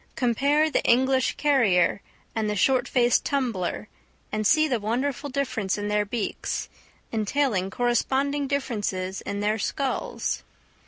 [0.15, 2.01] Compare the English carrier
[2.33, 3.87] and the short faced tumbler,
[4.31, 6.69] and see the wonderful difference in their beaks,
[7.11, 10.43] entailing corresponding differences in their skulls.